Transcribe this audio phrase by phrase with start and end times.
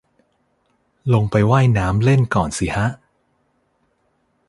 [1.13, 2.87] ลงไปว่ายน้ำเล่นก่อนสิฮะ